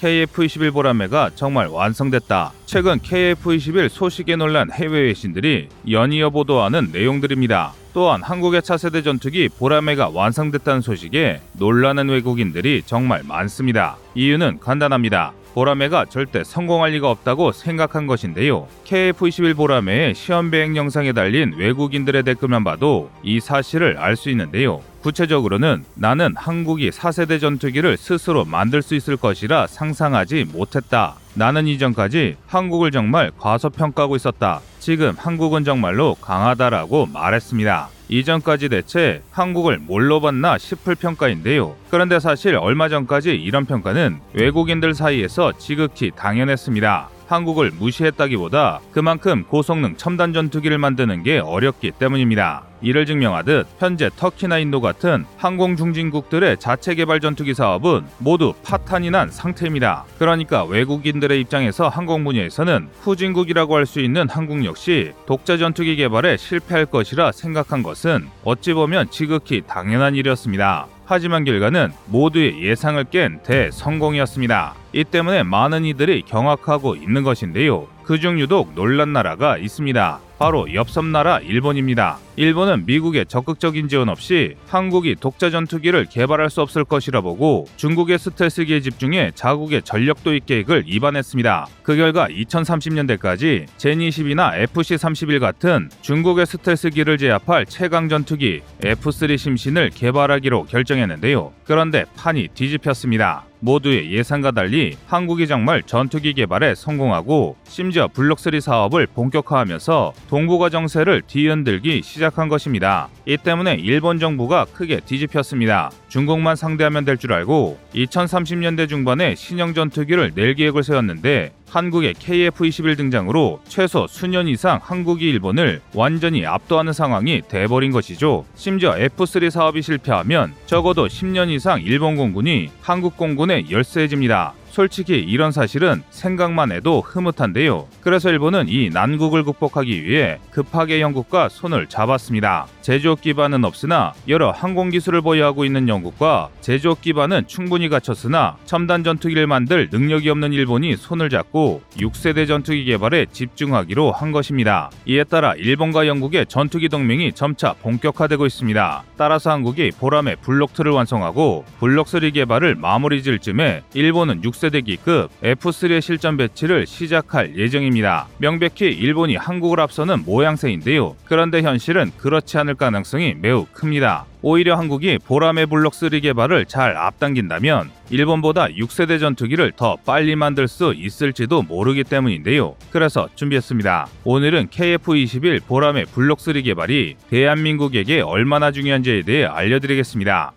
KF-21 0.00 0.72
보라매가 0.72 1.30
정말 1.34 1.66
완성됐다. 1.66 2.52
최근 2.66 2.98
KF-21 2.98 3.88
소식에 3.88 4.36
놀란 4.36 4.70
해외 4.70 5.00
외신들이 5.00 5.68
연이어 5.90 6.30
보도하는 6.30 6.90
내용들입니다. 6.92 7.72
또한 7.92 8.22
한국의 8.22 8.62
차세대 8.62 9.02
전투기 9.02 9.48
보라매가 9.48 10.10
완성됐다는 10.10 10.82
소식에 10.82 11.40
놀라는 11.54 12.08
외국인들이 12.10 12.82
정말 12.86 13.22
많습니다. 13.24 13.96
이유는 14.14 14.60
간단합니다. 14.60 15.32
보라매가 15.54 16.04
절대 16.04 16.44
성공할 16.44 16.92
리가 16.92 17.10
없다고 17.10 17.50
생각한 17.50 18.06
것인데요. 18.06 18.68
KF-21 18.84 19.56
보라매의 19.56 20.14
시험 20.14 20.52
비행 20.52 20.76
영상에 20.76 21.12
달린 21.12 21.54
외국인들의 21.56 22.22
댓글만 22.22 22.62
봐도 22.62 23.10
이 23.24 23.40
사실을 23.40 23.96
알 23.98 24.14
수 24.14 24.30
있는데요. 24.30 24.80
구체적으로는 25.02 25.84
나는 25.94 26.34
한국이 26.36 26.90
4세대 26.90 27.40
전투기를 27.40 27.96
스스로 27.96 28.44
만들 28.44 28.82
수 28.82 28.94
있을 28.94 29.16
것이라 29.16 29.66
상상하지 29.66 30.46
못했다. 30.52 31.14
나는 31.34 31.66
이전까지 31.66 32.36
한국을 32.46 32.90
정말 32.90 33.30
과소평가하고 33.38 34.16
있었다. 34.16 34.60
지금 34.78 35.14
한국은 35.16 35.64
정말로 35.64 36.14
강하다라고 36.16 37.06
말했습니다. 37.06 37.88
이전까지 38.08 38.70
대체 38.70 39.22
한국을 39.30 39.78
뭘로 39.78 40.20
봤나 40.20 40.58
싶을 40.58 40.94
평가인데요. 40.94 41.76
그런데 41.90 42.18
사실 42.18 42.56
얼마 42.56 42.88
전까지 42.88 43.30
이런 43.30 43.66
평가는 43.66 44.18
외국인들 44.32 44.94
사이에서 44.94 45.52
지극히 45.58 46.10
당연했습니다. 46.16 47.10
한국을 47.28 47.70
무시했다기보다 47.78 48.80
그만큼 48.92 49.44
고성능 49.44 49.96
첨단 49.96 50.32
전투기를 50.32 50.78
만드는 50.78 51.22
게 51.22 51.38
어렵기 51.38 51.92
때문입니다. 51.98 52.67
이를 52.80 53.04
증명하듯 53.04 53.66
현재 53.78 54.10
터키나 54.16 54.58
인도 54.58 54.80
같은 54.80 55.24
항공 55.36 55.76
중진국들의 55.76 56.58
자체 56.58 56.94
개발 56.94 57.18
전투기 57.20 57.54
사업은 57.54 58.04
모두 58.18 58.54
파탄이 58.62 59.10
난 59.10 59.30
상태입니다. 59.30 60.04
그러니까 60.18 60.64
외국인들의 60.64 61.40
입장에서 61.40 61.88
항공 61.88 62.22
분야에서는 62.24 62.88
후진국이라고 63.00 63.74
할 63.74 63.88
수 63.88 64.00
있는 64.00 64.28
한국 64.28 64.64
역시 64.66 65.12
독자 65.26 65.56
전투기 65.56 65.96
개발에 65.96 66.36
실패할 66.36 66.86
것이라 66.86 67.32
생각한 67.32 67.82
것은 67.82 68.28
어찌 68.44 68.74
보면 68.74 69.10
지극히 69.10 69.62
당연한 69.66 70.14
일이었습니다. 70.14 70.86
하지만 71.06 71.44
결과는 71.44 71.90
모두의 72.06 72.62
예상을 72.62 73.02
깬 73.04 73.40
대성공이었습니다. 73.42 74.74
이 74.92 75.04
때문에 75.04 75.42
많은 75.42 75.86
이들이 75.86 76.22
경악하고 76.26 76.96
있는 76.96 77.22
것인데요. 77.22 77.86
그중 78.04 78.38
유독 78.38 78.74
놀란 78.74 79.14
나라가 79.14 79.56
있습니다. 79.56 80.20
바로 80.38 80.72
옆섬 80.72 81.10
나라 81.10 81.40
일본입니다. 81.40 82.18
일본은 82.36 82.86
미국의 82.86 83.26
적극적인 83.26 83.88
지원 83.88 84.08
없이 84.08 84.54
한국이 84.68 85.16
독자 85.18 85.50
전투기를 85.50 86.06
개발할 86.06 86.48
수 86.48 86.62
없을 86.62 86.84
것이라 86.84 87.22
보고 87.22 87.66
중국의 87.76 88.20
스텔스기에 88.20 88.80
집중해 88.80 89.32
자국의 89.34 89.82
전력 89.82 90.22
도입 90.22 90.46
계획을 90.46 90.84
입안했습니다. 90.86 91.66
그 91.82 91.96
결과 91.96 92.28
2030년대까지 92.28 93.66
제니10이나 93.78 94.62
FC-31 94.68 95.40
같은 95.40 95.90
중국의 96.02 96.46
스텔스기를 96.46 97.18
제압할 97.18 97.66
최강 97.66 98.08
전투기 98.08 98.60
F3 98.80 99.36
심신을 99.36 99.90
개발하기로 99.90 100.66
결정했는데요. 100.66 101.52
그런데 101.64 102.04
판이 102.16 102.48
뒤집혔습니다. 102.54 103.47
모두의 103.60 104.12
예상과 104.12 104.52
달리 104.52 104.96
한국이 105.06 105.46
정말 105.46 105.82
전투기 105.82 106.32
개발에 106.32 106.74
성공하고 106.74 107.56
심지어 107.64 108.08
블록3 108.08 108.60
사업을 108.60 109.06
본격화하면서 109.14 110.12
동북아 110.28 110.70
정세를 110.70 111.22
뒤흔들기 111.26 112.02
시작한 112.02 112.48
것입니다. 112.48 113.08
이 113.26 113.36
때문에 113.36 113.74
일본 113.74 114.18
정부가 114.18 114.64
크게 114.72 115.00
뒤집혔습니다. 115.00 115.90
중국만 116.08 116.56
상대하면 116.56 117.04
될 117.04 117.18
줄 117.18 117.32
알고 117.32 117.78
2030년대 117.94 118.88
중반에 118.88 119.34
신형 119.34 119.74
전투기를 119.74 120.32
낼 120.34 120.54
계획을 120.54 120.84
세웠는데 120.84 121.52
한국의 121.70 122.14
KF-21 122.14 122.96
등장으로 122.96 123.60
최소 123.68 124.06
수년 124.06 124.48
이상 124.48 124.80
한국이 124.82 125.28
일본을 125.28 125.80
완전히 125.94 126.46
압도하는 126.46 126.92
상황이 126.92 127.42
돼버린 127.48 127.92
것이죠. 127.92 128.44
심지어 128.54 128.94
F3 128.94 129.50
사업이 129.50 129.82
실패하면 129.82 130.54
적어도 130.66 131.06
10년 131.06 131.50
이상 131.50 131.80
일본 131.82 132.16
공군이 132.16 132.70
한국 132.80 133.16
공군에 133.16 133.66
열세해집니다. 133.70 134.54
솔직히 134.70 135.18
이런 135.18 135.52
사실은 135.52 136.02
생각만 136.10 136.72
해도 136.72 137.00
흐뭇한데요. 137.00 137.88
그래서 138.00 138.30
일본은 138.30 138.66
이 138.68 138.90
난국을 138.90 139.44
극복하기 139.44 140.04
위해 140.04 140.38
급하게 140.50 141.00
영국과 141.00 141.48
손을 141.48 141.88
잡았습니다. 141.88 142.66
제조업 142.82 143.20
기반은 143.20 143.64
없으나 143.64 144.12
여러 144.28 144.50
항공 144.50 144.90
기술을 144.90 145.20
보유하고 145.20 145.64
있는 145.64 145.88
영국과 145.88 146.48
제조업 146.60 147.02
기반은 147.02 147.46
충분히 147.46 147.88
갖췄으나 147.88 148.56
첨단 148.64 149.04
전투기를 149.04 149.46
만들 149.46 149.88
능력이 149.90 150.30
없는 150.30 150.52
일본이 150.52 150.96
손을 150.96 151.28
잡고 151.28 151.82
6세대 151.96 152.46
전투기 152.46 152.84
개발에 152.84 153.26
집중하기로 153.32 154.12
한 154.12 154.32
것입니다. 154.32 154.90
이에 155.06 155.24
따라 155.24 155.54
일본과 155.54 156.06
영국의 156.06 156.46
전투기 156.46 156.88
동맹이 156.88 157.32
점차 157.32 157.74
본격화되고 157.74 158.46
있습니다. 158.46 159.02
따라서 159.16 159.50
한국이 159.50 159.90
보람의 159.98 160.36
블록2를 160.36 160.94
완성하고 160.94 161.64
블록3 161.80 162.32
개발을 162.32 162.74
마무리 162.74 163.22
지을 163.22 163.38
즈음에 163.38 163.82
일본은 163.94 164.44
6 164.44 164.54
세대기급 164.58 165.30
F3의 165.42 166.02
실전 166.02 166.36
배치를 166.36 166.86
시작할 166.86 167.56
예정입니다. 167.56 168.26
명백히 168.38 168.86
일본이 168.86 169.36
한국을 169.36 169.80
앞서는 169.80 170.24
모양새인데요. 170.24 171.16
그런데 171.24 171.62
현실은 171.62 172.10
그렇지 172.18 172.58
않을 172.58 172.74
가능성이 172.74 173.34
매우 173.34 173.66
큽니다. 173.72 174.26
오히려 174.42 174.76
한국이 174.76 175.18
보람의 175.18 175.66
블록3 175.66 176.22
개발을 176.22 176.66
잘 176.66 176.96
앞당긴다면 176.96 177.90
일본보다 178.10 178.66
6세대 178.66 179.18
전투기를 179.18 179.72
더 179.76 179.96
빨리 180.04 180.36
만들 180.36 180.68
수 180.68 180.94
있을지도 180.94 181.62
모르기 181.62 182.04
때문인데요. 182.04 182.76
그래서 182.90 183.28
준비했습니다. 183.34 184.08
오늘은 184.24 184.68
KF-21 184.68 185.66
보람의 185.66 186.06
블록3 186.06 186.64
개발이 186.64 187.16
대한민국에게 187.30 188.20
얼마나 188.20 188.70
중요한지에 188.70 189.22
대해 189.22 189.44
알려드리겠습니다. 189.44 190.52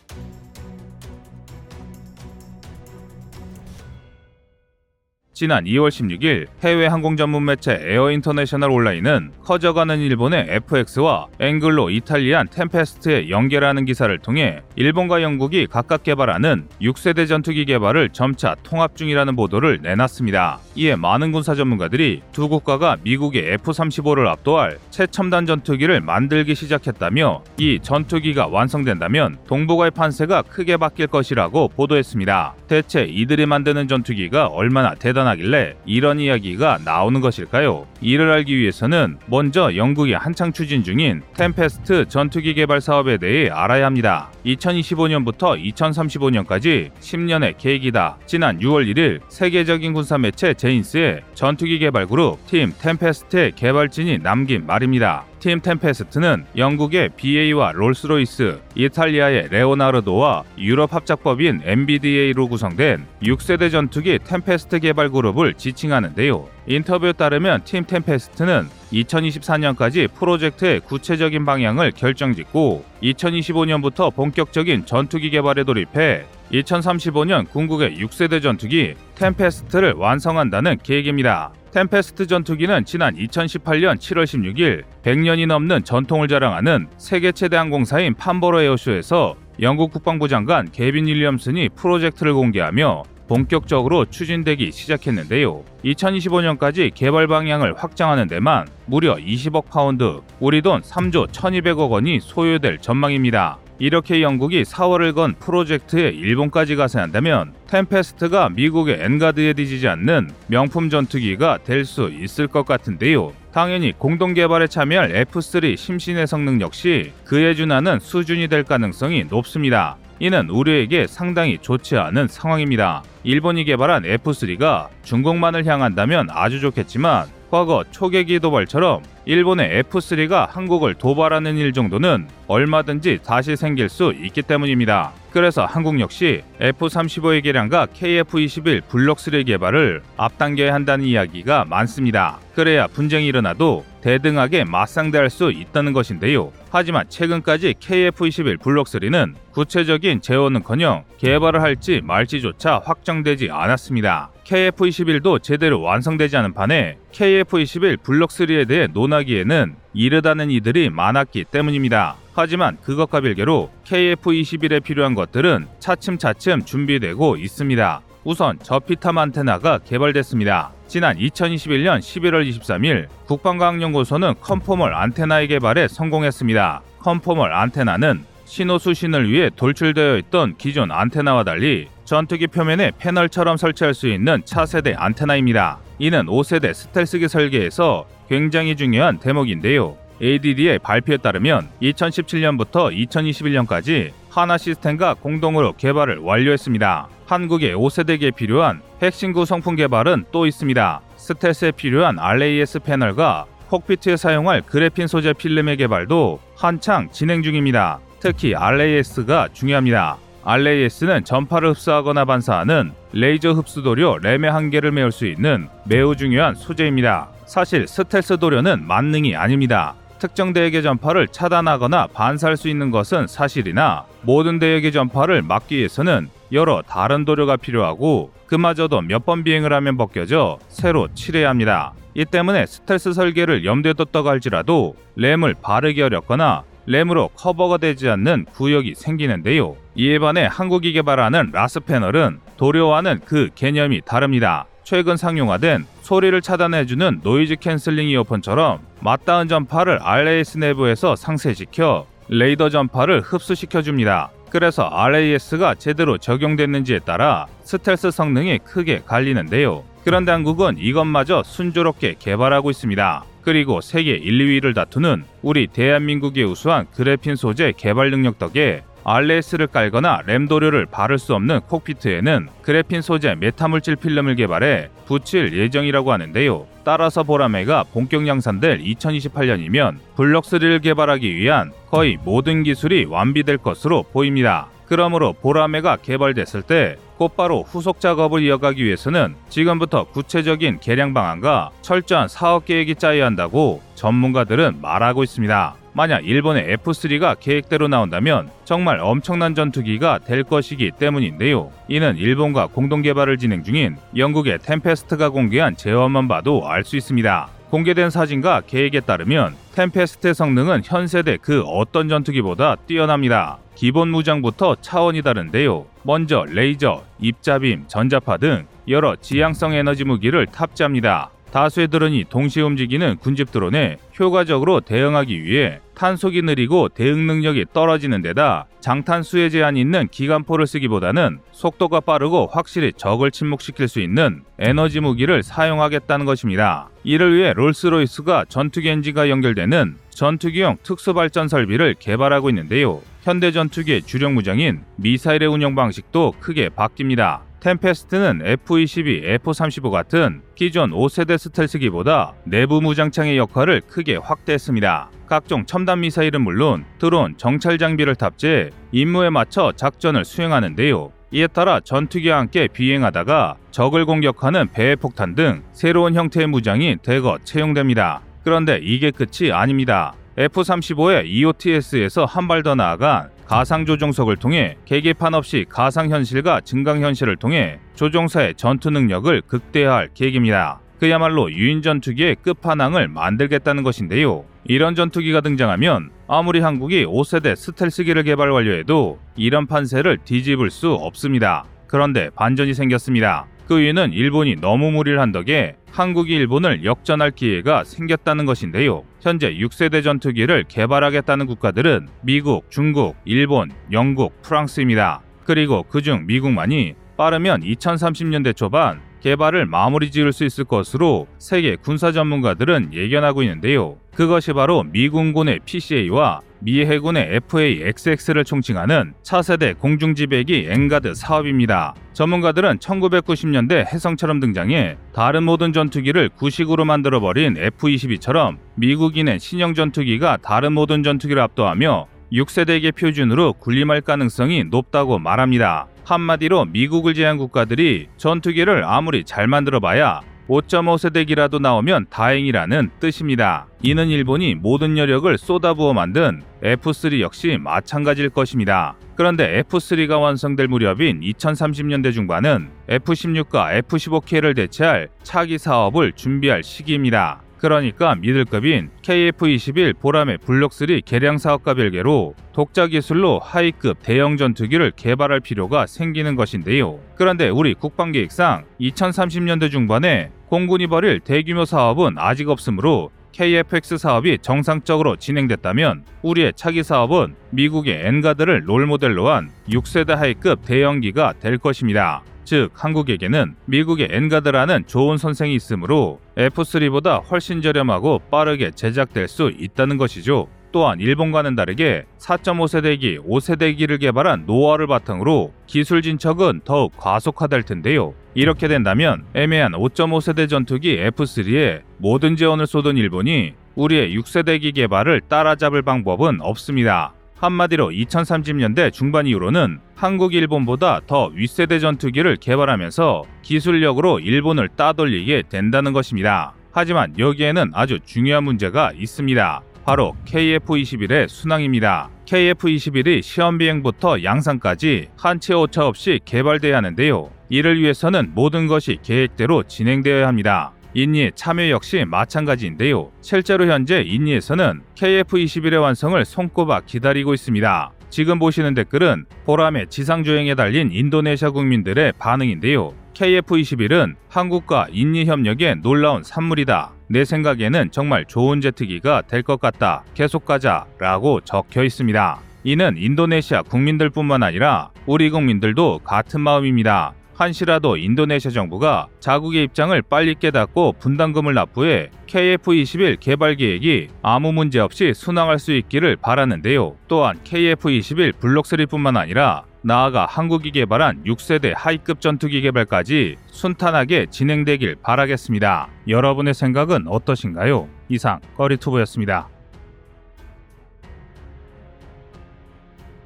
지난 5.41 5.63
2월 5.63 5.89
16일 5.89 6.45
해외 6.63 6.85
항공 6.85 7.17
전문 7.17 7.45
매체 7.45 7.79
에어 7.81 8.11
인터내셔널 8.11 8.69
온라인은 8.69 9.31
커져가는 9.43 9.97
일본의 9.97 10.45
FX와 10.49 11.29
Anglo 11.39 11.89
Italian 11.89 12.47
템페스트의 12.49 13.31
연계라는 13.31 13.85
기사를 13.85 14.15
통해 14.19 14.61
일본과 14.75 15.23
영국이 15.23 15.65
각각 15.65 16.03
개발하는 16.03 16.67
6세대 16.79 17.27
전투기 17.27 17.65
개발을 17.65 18.09
점차 18.09 18.55
통합 18.61 18.95
중이라는 18.95 19.35
보도를 19.35 19.79
내놨습니다. 19.81 20.59
이에 20.75 20.95
많은 20.95 21.31
군사 21.31 21.55
전문가들이 21.55 22.21
두 22.31 22.47
국가가 22.47 22.97
미국의 23.01 23.53
F-35를 23.53 24.27
압도할 24.27 24.77
최첨단 24.91 25.47
전투기를 25.47 26.01
만들기 26.01 26.53
시작했다며 26.53 27.43
이 27.57 27.79
전투기가 27.81 28.45
완성된다면 28.45 29.37
동북아의 29.47 29.89
판세가 29.89 30.43
크게 30.43 30.77
바뀔 30.77 31.07
것이라고 31.07 31.69
보도했습니다. 31.69 32.53
대체 32.67 33.05
이들이 33.05 33.47
만드는 33.47 33.87
전투기가 33.87 34.45
얼마나 34.45 34.93
대단 34.93 35.30
하길래 35.31 35.75
이런 35.85 36.19
이야기가 36.19 36.79
나오는 36.85 37.19
것일까요? 37.21 37.87
이를 38.01 38.31
알기 38.31 38.57
위해서는 38.57 39.17
먼저 39.27 39.75
영국이 39.75 40.13
한창 40.13 40.53
추진 40.53 40.83
중인 40.83 41.21
템페스트 41.35 42.07
전투기 42.07 42.53
개발 42.53 42.81
사업에 42.81 43.17
대해 43.17 43.49
알아야 43.49 43.85
합니다. 43.85 44.31
2025년부터 44.45 45.61
2035년까지 45.73 46.91
10년의 46.99 47.57
계획이다. 47.57 48.17
지난 48.25 48.59
6월 48.59 48.91
1일 48.93 49.21
세계적인 49.29 49.93
군사 49.93 50.17
매체 50.17 50.53
제인스의 50.53 51.21
전투기 51.33 51.79
개발 51.79 52.07
그룹 52.07 52.45
팀 52.47 52.73
템페스트의 52.79 53.53
개발진이 53.53 54.19
남긴 54.19 54.65
말입니다. 54.65 55.30
팀 55.41 55.59
템페스트는 55.59 56.45
영국의 56.55 57.09
BAE와 57.17 57.71
롤스로이스, 57.71 58.59
이탈리아의 58.75 59.47
레오나르도와 59.49 60.43
유럽 60.59 60.93
합작법인 60.93 61.61
MBDA로 61.63 62.47
구성된 62.47 63.07
6세대 63.23 63.71
전투기 63.71 64.19
템페스트 64.23 64.79
개발 64.79 65.09
그룹을 65.09 65.55
지칭하는데요. 65.55 66.47
인터뷰에 66.67 67.13
따르면 67.13 67.63
팀 67.65 67.85
템페스트는 67.85 68.67
2024년까지 68.93 70.13
프로젝트의 70.13 70.79
구체적인 70.79 71.43
방향을 71.43 71.91
결정짓고 71.93 72.85
2025년부터 73.01 74.13
본격적인 74.13 74.85
전투기 74.85 75.31
개발에 75.31 75.63
돌입해 75.63 76.25
2035년 76.51 77.49
궁극의 77.49 77.97
6세대 77.97 78.43
전투기 78.43 78.93
템페스트를 79.15 79.93
완성한다는 79.93 80.77
계획입니다. 80.83 81.51
템페스트 81.71 82.27
전투기는 82.27 82.83
지난 82.83 83.15
2018년 83.15 83.95
7월 83.97 84.25
16일 84.25 84.83
100년이 85.03 85.47
넘는 85.47 85.85
전통을 85.85 86.27
자랑하는 86.27 86.87
세계 86.97 87.31
최대 87.31 87.55
항공쇼인 87.55 88.13
판보로 88.13 88.61
에어쇼에서 88.61 89.35
영국 89.61 89.91
국방부 89.93 90.27
장관 90.27 90.69
개빈 90.69 91.07
윌리엄슨이 91.07 91.69
프로젝트를 91.69 92.33
공개하며 92.33 93.03
본격적으로 93.29 94.03
추진되기 94.05 94.73
시작했는데요. 94.73 95.63
2025년까지 95.85 96.91
개발 96.93 97.27
방향을 97.27 97.75
확정하는 97.77 98.27
데만 98.27 98.67
무려 98.85 99.15
20억 99.15 99.69
파운드, 99.69 100.19
우리 100.41 100.61
돈 100.61 100.81
3조 100.81 101.29
1200억 101.31 101.89
원이 101.89 102.19
소요될 102.19 102.79
전망입니다. 102.79 103.57
이렇게 103.81 104.21
영국이 104.21 104.61
사활을 104.61 105.15
건 105.15 105.33
프로젝트에 105.39 106.09
일본까지 106.09 106.75
가세한다면 106.75 107.51
템페스트가 107.67 108.49
미국의 108.49 108.99
NGAD에 109.01 109.53
뒤지지 109.53 109.87
않는 109.87 110.29
명품 110.45 110.91
전투기가 110.91 111.57
될 111.65 111.83
수 111.83 112.11
있을 112.13 112.45
것 112.47 112.63
같은데요. 112.63 113.33
당연히 113.51 113.91
공동 113.97 114.35
개발에 114.35 114.67
참여할 114.67 115.25
F3 115.25 115.75
심신의 115.75 116.27
성능 116.27 116.61
역시 116.61 117.11
그에 117.25 117.55
준하는 117.55 117.99
수준이 117.99 118.49
될 118.49 118.63
가능성이 118.63 119.23
높습니다. 119.27 119.97
이는 120.19 120.51
우리에게 120.51 121.07
상당히 121.07 121.57
좋지 121.59 121.97
않은 121.97 122.27
상황입니다. 122.27 123.01
일본이 123.23 123.63
개발한 123.63 124.03
F3가 124.03 124.89
중국만을 125.01 125.65
향한다면 125.65 126.27
아주 126.29 126.59
좋겠지만 126.59 127.25
과거 127.51 127.83
초계기 127.91 128.39
도발처럼 128.39 129.03
일본의 129.25 129.83
F3가 129.83 130.49
한국을 130.49 130.95
도발하는 130.95 131.57
일 131.57 131.73
정도는 131.73 132.27
얼마든지 132.47 133.19
다시 133.25 133.57
생길 133.57 133.89
수 133.89 134.13
있기 134.13 134.41
때문입니다. 134.41 135.11
그래서 135.31 135.65
한국 135.65 135.99
역시 135.99 136.43
F-35의 136.61 137.43
개량과 137.43 137.87
KF-21 137.87 138.81
블록3 138.89 139.45
개발을 139.45 140.01
앞당겨야 140.15 140.73
한다는 140.73 141.05
이야기가 141.05 141.65
많습니다. 141.65 142.39
그래야 142.55 142.87
분쟁이 142.87 143.27
일어나도 143.27 143.83
대등하게 144.01 144.63
맞상대할 144.63 145.29
수 145.29 145.51
있다는 145.51 145.91
것인데요. 145.91 146.51
하지만 146.69 147.05
최근까지 147.09 147.75
KF-21 147.79 148.59
블록3는 148.59 149.33
구체적인 149.51 150.21
재원은커녕 150.21 151.03
개발을 151.17 151.61
할지 151.61 152.01
말지조차 152.03 152.81
확정되지 152.83 153.49
않았습니다. 153.51 154.30
KF-21도 154.45 155.41
제대로 155.41 155.81
완성되지 155.81 156.37
않은 156.37 156.53
판에 156.53 156.97
KF-21 157.11 157.97
블록3에 157.97 158.67
대해 158.67 158.87
논하기에는 158.87 159.75
이르다는 159.93 160.49
이들이 160.51 160.89
많았기 160.89 161.45
때문입니다. 161.45 162.15
하지만 162.33 162.77
그것과 162.81 163.21
별개로 163.21 163.71
KF-21에 163.85 164.83
필요한 164.83 165.15
것들은 165.15 165.67
차츰차츰 165.79 166.65
준비되고 166.65 167.37
있습니다. 167.37 168.01
우선 168.23 168.59
저피탐 168.59 169.17
안테나가 169.17 169.79
개발됐습니다. 169.79 170.71
지난 170.87 171.17
2021년 171.17 171.99
11월 171.99 172.47
23일 172.49 173.07
국방과학연구소는 173.25 174.35
컨포멀 174.41 174.93
안테나의 174.93 175.47
개발에 175.47 175.87
성공했습니다. 175.87 176.81
컨포멀 176.99 177.53
안테나는 177.53 178.25
신호 178.45 178.77
수신을 178.77 179.31
위해 179.31 179.49
돌출되어 179.55 180.17
있던 180.17 180.57
기존 180.57 180.91
안테나와 180.91 181.43
달리 181.43 181.87
전투기 182.11 182.47
표면에 182.47 182.91
패널처럼 182.97 183.55
설치할 183.55 183.93
수 183.93 184.09
있는 184.09 184.41
차세대 184.43 184.95
안테나입니다. 184.97 185.79
이는 185.97 186.25
5세대 186.25 186.73
스텔스기 186.73 187.29
설계에서 187.29 188.05
굉장히 188.27 188.75
중요한 188.75 189.17
대목인데요. 189.17 189.95
ADD의 190.21 190.79
발표에 190.79 191.15
따르면 191.15 191.69
2017년부터 191.81 192.93
2021년까지 193.07 194.11
하나 194.29 194.57
시스템과 194.57 195.13
공동으로 195.13 195.71
개발을 195.77 196.17
완료했습니다. 196.17 197.07
한국의 197.27 197.77
5세대기에 197.77 198.35
필요한 198.35 198.81
핵심 199.01 199.31
구성품 199.31 199.77
개발은 199.77 200.25
또 200.33 200.45
있습니다. 200.45 201.01
스텔스에 201.15 201.71
필요한 201.71 202.19
RAS 202.19 202.79
패널과 202.79 203.45
콕피트에 203.69 204.17
사용할 204.17 204.63
그래핀 204.65 205.07
소재 205.07 205.31
필름의 205.31 205.77
개발도 205.77 206.41
한창 206.57 207.09
진행 207.13 207.41
중입니다. 207.41 207.99
특히 208.19 208.53
RAS가 208.53 209.47
중요합니다. 209.53 210.17
RAS는 210.43 211.23
전파를 211.23 211.69
흡수하거나 211.71 212.25
반사하는 212.25 212.91
레이저 213.13 213.51
흡수 213.51 213.83
도료 213.83 214.17
램의 214.17 214.51
한계를 214.51 214.91
메울 214.91 215.11
수 215.11 215.25
있는 215.27 215.67
매우 215.85 216.15
중요한 216.15 216.55
소재입니다. 216.55 217.29
사실 217.45 217.87
스텔스 217.87 218.37
도료는 218.39 218.87
만능이 218.87 219.35
아닙니다. 219.35 219.93
특정 220.19 220.53
대역의 220.53 220.83
전파를 220.83 221.27
차단하거나 221.29 222.07
반사할 222.07 222.55
수 222.55 222.69
있는 222.69 222.91
것은 222.91 223.27
사실이나 223.27 224.05
모든 224.21 224.59
대역의 224.59 224.91
전파를 224.91 225.41
막기 225.41 225.77
위해서는 225.77 226.29
여러 226.51 226.81
다른 226.83 227.25
도료가 227.25 227.57
필요하고 227.57 228.31
그마저도 228.45 229.01
몇 229.01 229.25
번 229.25 229.43
비행을 229.43 229.71
하면 229.73 229.97
벗겨져 229.97 230.59
새로 230.69 231.07
칠해야 231.13 231.49
합니다. 231.49 231.93
이 232.13 232.25
때문에 232.25 232.65
스텔스 232.65 233.13
설계를 233.13 233.63
염두에 233.65 233.93
뒀다고 233.93 234.27
할지라도 234.29 234.95
RAM을 235.15 235.55
바르기 235.61 236.01
어렵거나 236.01 236.63
RAM으로 236.85 237.29
커버가 237.29 237.77
되지 237.77 238.09
않는 238.09 238.45
구역이 238.53 238.95
생기는데요. 238.95 239.75
이에 239.95 240.19
반해 240.19 240.47
한국이 240.49 240.93
개발하는 240.93 241.51
RAS 241.53 241.79
패널은 241.79 242.39
도료와는 242.57 243.21
그 243.25 243.49
개념이 243.55 244.01
다릅니다. 244.05 244.65
최근 244.83 245.15
상용화된 245.15 245.85
소리를 246.01 246.41
차단해주는 246.41 247.21
noise 247.23 247.57
cancelling 247.57 248.09
이어폰처럼 248.09 248.79
맞닿은 248.99 249.47
전파를 249.47 249.99
RAS 250.01 250.57
내부에서 250.57 251.15
상쇄시켜 251.15 252.05
레이더 252.27 252.69
전파를 252.69 253.21
흡수시켜줍니다. 253.21 254.31
그래서 254.49 254.83
RAS가 254.83 255.75
제대로 255.75 256.17
적용됐는지에 256.17 256.99
따라 256.99 257.47
스텔스 257.63 258.11
성능이 258.11 258.59
크게 258.59 259.01
갈리는데요. 259.05 259.83
그런데 260.03 260.31
한국은 260.31 260.75
이것마저 260.77 261.43
순조롭게 261.43 262.15
개발하고 262.19 262.69
있습니다. 262.69 263.23
그리고 263.41 263.81
세계 263.81 264.11
1, 264.11 264.61
2위를 264.61 264.75
다투는 264.75 265.23
우리 265.41 265.67
대한민국의 265.67 266.43
우수한 266.45 266.85
그래핀 266.93 267.35
소재 267.35 267.73
개발 267.75 268.11
능력 268.11 268.37
덕에 268.37 268.83
RS를 269.03 269.67
깔거나 269.67 270.21
램 270.27 270.47
도료를 270.47 270.85
바를 270.85 271.17
수 271.17 271.33
없는 271.33 271.61
콕피트에는 271.61 272.49
그래핀 272.61 273.01
소재 273.01 273.35
메타물질 273.35 273.95
필름을 273.95 274.35
개발해 274.35 274.89
붙일 275.07 275.57
예정이라고 275.57 276.11
하는데요. 276.11 276.67
따라서 276.83 277.23
보라매가 277.23 277.85
본격 277.91 278.27
양산될 278.27 278.79
2028년이면 278.83 279.97
블록3를 280.15 280.81
개발하기 280.81 281.35
위한 281.35 281.71
거의 281.89 282.17
모든 282.23 282.63
기술이 282.63 283.05
완비될 283.05 283.57
것으로 283.57 284.03
보입니다. 284.03 284.67
그러므로 284.91 285.31
보라매가 285.31 285.99
개발됐을 286.01 286.63
때 286.63 286.97
곧바로 287.15 287.61
후속 287.63 288.01
작업을 288.01 288.43
이어가기 288.43 288.83
위해서는 288.83 289.35
지금부터 289.47 290.03
구체적인 290.03 290.81
개량 290.81 291.13
방안과 291.13 291.69
철저한 291.81 292.27
사업 292.27 292.65
계획이 292.65 292.95
짜야 292.95 293.25
한다고 293.25 293.81
전문가들은 293.95 294.79
말하고 294.81 295.23
있습니다. 295.23 295.75
만약 295.93 296.27
일본의 296.27 296.75
F3가 296.75 297.37
계획대로 297.39 297.87
나온다면 297.87 298.49
정말 298.65 298.99
엄청난 298.99 299.55
전투기가 299.55 300.19
될 300.25 300.43
것이기 300.43 300.91
때문인데요. 300.99 301.71
이는 301.87 302.17
일본과 302.17 302.67
공동 302.67 303.01
개발을 303.01 303.37
진행 303.37 303.63
중인 303.63 303.95
영국의 304.17 304.59
템페스트가 304.59 305.29
공개한 305.29 305.77
제원만 305.77 306.27
봐도 306.27 306.67
알 306.67 306.83
수 306.83 306.97
있습니다. 306.97 307.60
공개된 307.71 308.09
사진과 308.09 308.63
계획에 308.67 308.99
따르면 308.99 309.55
템페스트의 309.75 310.35
성능은 310.35 310.81
현 310.83 311.07
세대 311.07 311.37
그 311.41 311.61
어떤 311.61 312.09
전투기보다 312.09 312.75
뛰어납니다. 312.85 313.59
기본 313.75 314.09
무장부터 314.09 314.75
차원이 314.81 315.21
다른데요. 315.21 315.85
먼저 316.03 316.45
레이저, 316.49 317.01
입자빔, 317.19 317.85
전자파 317.87 318.35
등 318.37 318.65
여러 318.89 319.15
지향성 319.15 319.73
에너지 319.73 320.03
무기를 320.03 320.47
탑재합니다. 320.47 321.31
다수의 321.51 321.89
드론이 321.89 322.25
동시에 322.29 322.63
움직이는 322.63 323.17
군집 323.17 323.51
드론에 323.51 323.97
효과적으로 324.19 324.79
대응하기 324.79 325.43
위해 325.43 325.79
탄속이 325.95 326.41
느리고 326.41 326.89
대응 326.89 327.27
능력이 327.27 327.65
떨어지는 327.73 328.21
데다 328.21 328.67
장탄 328.79 329.21
수에 329.21 329.49
제한이 329.49 329.79
있는 329.79 330.07
기관포를 330.07 330.65
쓰기보다는 330.65 331.39
속도가 331.51 331.99
빠르고 331.99 332.47
확실히 332.51 332.93
적을 332.95 333.29
침묵시킬 333.31 333.87
수 333.87 333.99
있는 333.99 334.43
에너지 334.57 334.99
무기를 335.01 335.43
사용하겠다는 335.43 336.25
것입니다. 336.25 336.89
이를 337.03 337.35
위해 337.35 337.53
롤스로이스가 337.53 338.45
전투기 338.47 338.89
엔진과 338.89 339.29
연결되는 339.29 339.95
전투기용 340.09 340.77
특수발전 340.83 341.47
설비를 341.47 341.95
개발하고 341.99 342.49
있는데요. 342.49 343.01
현대 343.23 343.51
전투기의 343.51 344.03
주력 344.03 344.33
무장인 344.33 344.81
미사일의 344.95 345.47
운영 345.47 345.75
방식도 345.75 346.33
크게 346.39 346.69
바뀝니다. 346.69 347.50
템페스트는 347.61 348.41
F-22, 348.43 349.23
F-35 349.23 349.91
같은 349.91 350.41
기존 350.55 350.91
5세대 350.91 351.37
스텔스기보다 351.37 352.33
내부 352.43 352.81
무장창의 352.81 353.37
역할을 353.37 353.81
크게 353.81 354.15
확대했습니다. 354.15 355.11
각종 355.27 355.65
첨단 355.65 355.99
미사일은 356.01 356.41
물론 356.41 356.83
드론, 356.97 357.35
정찰 357.37 357.77
장비를 357.77 358.15
탑재해 358.15 358.71
임무에 358.91 359.29
맞춰 359.29 359.71
작전을 359.75 360.25
수행하는데요. 360.25 361.11
이에 361.33 361.47
따라 361.47 361.79
전투기와 361.79 362.39
함께 362.39 362.67
비행하다가 362.67 363.55
적을 363.69 364.05
공격하는 364.05 364.67
배의 364.73 364.95
폭탄 364.97 365.35
등 365.35 365.61
새로운 365.71 366.15
형태의 366.15 366.47
무장이 366.47 366.97
대거 367.03 367.37
채용됩니다. 367.45 368.21
그런데 368.43 368.79
이게 368.81 369.11
끝이 369.11 369.51
아닙니다. 369.51 370.13
F-35의 370.37 371.27
EOTS에서 371.27 372.25
한 372.25 372.47
발 372.47 372.63
더 372.63 372.73
나아간 372.73 373.29
가상 373.51 373.85
조종석을 373.85 374.37
통해 374.37 374.77
계기판 374.85 375.33
없이 375.33 375.65
가상 375.67 376.09
현실과 376.09 376.61
증강 376.61 377.03
현실을 377.03 377.35
통해 377.35 377.79
조종사의 377.95 378.55
전투 378.55 378.89
능력을 378.91 379.41
극대화할 379.41 380.11
계획입니다. 380.13 380.79
그야말로 381.01 381.51
유인 381.51 381.81
전투기의 381.81 382.37
끝판왕을 382.43 383.09
만들겠다는 383.09 383.83
것인데요. 383.83 384.45
이런 384.63 384.95
전투기가 384.95 385.41
등장하면 385.41 386.11
아무리 386.29 386.61
한국이 386.61 387.05
5세대 387.05 387.57
스텔스기를 387.57 388.23
개발 388.23 388.51
완료해도 388.51 389.19
이런 389.35 389.67
판세를 389.67 390.19
뒤집을 390.23 390.71
수 390.71 390.93
없습니다. 390.93 391.65
그런데 391.87 392.29
반전이 392.33 392.73
생겼습니다. 392.73 393.47
그 393.71 393.79
이유는 393.79 394.11
일본이 394.11 394.57
너무 394.59 394.91
무리를 394.91 395.17
한 395.17 395.31
덕에 395.31 395.77
한국이 395.93 396.35
일본을 396.35 396.83
역전할 396.83 397.31
기회가 397.31 397.85
생겼다는 397.85 398.45
것인데요. 398.45 399.03
현재 399.21 399.55
6세대 399.55 400.03
전투기를 400.03 400.65
개발하겠다는 400.67 401.45
국가들은 401.45 402.09
미국, 402.21 402.69
중국, 402.69 403.15
일본, 403.23 403.71
영국, 403.93 404.41
프랑스입니다. 404.41 405.21
그리고 405.45 405.83
그중 405.83 406.25
미국만이 406.27 406.95
빠르면 407.15 407.61
2030년대 407.61 408.57
초반 408.57 408.99
개발을 409.21 409.67
마무리 409.67 410.11
지을 410.11 410.33
수 410.33 410.43
있을 410.43 410.65
것으로 410.65 411.27
세계 411.37 411.77
군사 411.77 412.11
전문가들은 412.11 412.89
예견하고 412.93 413.41
있는데요. 413.43 413.95
그것이 414.13 414.51
바로 414.51 414.83
미 414.83 414.98
공군의 414.98 415.61
PCA와 415.63 416.41
미 416.63 416.85
해군의 416.85 417.39
FA-XX를 417.47 418.45
총칭하는 418.45 419.13
차세대 419.23 419.73
공중지배기 419.73 420.67
NGAD 420.69 421.15
사업입니다. 421.15 421.95
전문가들은 422.13 422.77
1990년대 422.77 423.91
해성처럼 423.91 424.39
등장해 424.39 424.97
다른 425.11 425.43
모든 425.43 425.73
전투기를 425.73 426.29
구식으로 426.29 426.85
만들어버린 426.85 427.57
F-22처럼 427.57 428.57
미국인의 428.75 429.39
신형 429.39 429.73
전투기가 429.73 430.37
다른 430.37 430.73
모든 430.73 431.01
전투기를 431.01 431.41
압도하며 431.41 432.07
6세대계 432.31 432.95
표준으로 432.95 433.53
군림할 433.53 434.01
가능성이 434.01 434.63
높다고 434.63 435.17
말합니다. 435.17 435.87
한마디로 436.05 436.65
미국을 436.65 437.15
제한 437.15 437.37
국가들이 437.37 438.07
전투기를 438.17 438.83
아무리 438.83 439.23
잘 439.23 439.47
만들어봐야 439.47 440.21
5.5세대기라도 440.51 441.61
나오면 441.61 442.07
다행이라는 442.09 442.89
뜻입니다. 442.99 443.67
이는 443.81 444.09
일본이 444.09 444.53
모든 444.53 444.97
여력을 444.97 445.37
쏟아부어 445.37 445.93
만든 445.93 446.41
F3 446.61 447.21
역시 447.21 447.57
마찬가지일 447.57 448.29
것입니다. 448.31 448.95
그런데 449.15 449.63
F3가 449.63 450.21
완성될 450.21 450.67
무렵인 450.67 451.21
2030년대 451.21 452.11
중반은 452.11 452.67
F16과 452.89 453.81
F15K를 453.83 454.53
대체할 454.53 455.07
차기 455.23 455.57
사업을 455.57 456.11
준비할 456.13 456.63
시기입니다. 456.63 457.41
그러니까 457.57 458.15
미들급인 458.15 458.89
KF-21 459.03 459.99
보람의 459.99 460.39
블록3 460.39 461.05
개량 461.05 461.37
사업과 461.37 461.75
별개로 461.75 462.33
독자 462.53 462.87
기술로 462.87 463.37
high급 463.37 463.99
대형 464.01 464.35
전투기를 464.35 464.91
개발할 464.95 465.41
필요가 465.41 465.85
생기는 465.85 466.35
것인데요. 466.35 466.99
그런데 467.15 467.49
우리 467.49 467.75
국방계획상 467.75 468.65
2030년대 468.81 469.69
중반에 469.69 470.31
공군이 470.51 470.87
벌일 470.87 471.21
대규모 471.21 471.63
사업은 471.63 472.15
아직 472.17 472.49
없으므로 472.49 473.09
KFX 473.31 473.97
사업이 473.97 474.39
정상적으로 474.41 475.15
진행됐다면 475.15 476.03
우리의 476.23 476.51
차기 476.57 476.83
사업은 476.83 477.35
미국의 477.51 478.05
NGAD를 478.05 478.63
롤모델로 478.65 479.29
한 479.29 479.49
6세대 479.69 480.09
high급 480.09 480.65
대형기가 480.65 481.35
될 481.39 481.57
것입니다. 481.57 482.21
즉 482.43 482.71
한국에게는 482.73 483.55
미국의 483.63 484.09
NGAD라는 484.11 484.87
좋은 484.87 485.15
선생이 485.15 485.55
있으므로 485.55 486.19
F3보다 486.35 487.23
훨씬 487.31 487.61
저렴하고 487.61 488.19
빠르게 488.29 488.71
제작될 488.71 489.29
수 489.29 489.53
있다는 489.57 489.95
것이죠. 489.95 490.49
또한 490.71 490.99
일본과는 490.99 491.55
다르게 491.55 492.05
4.5세대기, 492.19 493.25
5세대기를 493.25 493.99
개발한 493.99 494.45
노하우를 494.45 494.87
바탕으로 494.87 495.53
기술 495.67 496.01
진척은 496.01 496.61
더욱 496.63 496.93
가속화될 496.97 497.63
텐데요. 497.63 498.13
이렇게 498.33 498.67
된다면 498.67 499.25
애매한 499.33 499.73
5.5세대 499.73 500.47
전투기 500.49 500.97
F3에 500.97 501.81
모든 501.97 502.35
재원을 502.35 502.65
쏟은 502.65 502.97
일본이 502.97 503.53
우리의 503.75 504.17
6세대기 504.17 504.73
개발을 504.75 505.21
따라잡을 505.27 505.81
방법은 505.81 506.39
없습니다. 506.41 507.13
한마디로 507.41 507.89
2030년대 507.89 508.93
중반 508.93 509.25
이후로는 509.25 509.79
한국 509.95 510.35
일본보다 510.35 511.01
더 511.07 511.31
윗세대 511.33 511.79
전투기를 511.79 512.35
개발하면서 512.35 513.23
기술력으로 513.41 514.19
일본을 514.19 514.69
따돌리게 514.75 515.43
된다는 515.49 515.91
것입니다. 515.91 516.53
하지만 516.71 517.17
여기에는 517.17 517.71
아주 517.73 517.99
중요한 518.05 518.43
문제가 518.43 518.91
있습니다. 518.95 519.61
바로 519.85 520.15
KF-21의 520.25 521.27
순항입니다. 521.27 522.09
KF-21이 522.25 523.21
시험 523.21 523.57
비행부터 523.57 524.23
양산까지 524.23 525.09
한 525.17 525.39
채 525.39 525.53
오차 525.53 525.87
없이 525.87 526.19
개발돼야 526.23 526.77
하는데요. 526.77 527.31
이를 527.49 527.79
위해서는 527.81 528.31
모든 528.35 528.67
것이 528.67 528.99
계획대로 529.01 529.63
진행되어야 529.63 530.27
합니다. 530.27 530.71
인니의 530.93 531.31
참여 531.35 531.69
역시 531.69 532.03
마찬가지인데요. 532.05 533.11
실제로 533.21 533.65
현재 533.65 534.01
인니에서는 534.01 534.81
KF-21의 534.95 535.81
완성을 535.81 536.23
손꼽아 536.25 536.81
기다리고 536.81 537.33
있습니다. 537.33 537.91
지금 538.11 538.39
보시는 538.39 538.73
댓글은 538.73 539.25
보람의 539.45 539.87
지상주행에 539.87 540.53
달린 540.55 540.91
인도네시아 540.91 541.51
국민들의 541.51 542.11
반응인데요. 542.19 542.93
KF-21은 543.13 544.15
한국과 544.27 544.87
인니 544.91 545.25
협력의 545.25 545.77
놀라운 545.81 546.21
산물이다. 546.21 546.91
내 547.07 547.23
생각에는 547.23 547.89
정말 547.91 548.25
좋은 548.25 548.59
제트기가 548.59 549.21
될 549.27 549.43
것 549.43 549.61
같다. 549.61 550.03
계속 550.13 550.45
가자. 550.45 550.85
라고 550.99 551.39
적혀 551.39 551.83
있습니다. 551.83 552.39
이는 552.65 552.95
인도네시아 552.97 553.61
국민들뿐만 553.63 554.43
아니라 554.43 554.91
우리 555.05 555.29
국민들도 555.29 555.99
같은 556.03 556.41
마음입니다. 556.41 557.13
한시라도 557.41 557.97
인도네시아 557.97 558.51
정부가 558.51 559.07
자국의 559.19 559.63
입장을 559.63 559.99
빨리 560.03 560.35
깨닫고 560.35 560.93
분담금을 560.99 561.55
납부해 561.55 562.11
KF-21 562.27 563.19
개발 563.19 563.55
계획이 563.55 564.09
아무 564.21 564.53
문제 564.53 564.79
없이 564.79 565.13
순항할 565.13 565.57
수 565.57 565.73
있기를 565.73 566.17
바라는데요. 566.17 566.95
또한 567.07 567.39
KF-21 567.43 568.33
블록3뿐만 568.33 569.17
아니라 569.17 569.63
나아가 569.83 570.27
한국이 570.27 570.69
개발한 570.69 571.23
6세대 571.23 571.73
하이급 571.75 572.21
전투기 572.21 572.61
개발까지 572.61 573.37
순탄하게 573.47 574.27
진행되길 574.29 574.97
바라겠습니다. 575.01 575.89
여러분의 576.07 576.53
생각은 576.53 577.07
어떠신가요? 577.07 577.89
이상 578.09 578.39
꺼리투브였습니다. 578.55 579.49